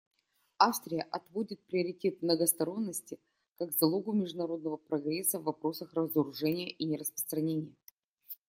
Австрия 0.57 1.03
отводит 1.11 1.61
приоритет 1.67 2.23
многосторонности 2.23 3.19
как 3.59 3.71
залогу 3.71 4.13
международного 4.13 4.77
прогресса 4.77 5.37
в 5.37 5.43
вопросах 5.43 5.93
разоружения 5.93 6.69
и 6.71 6.85
нераспространения. 6.85 7.75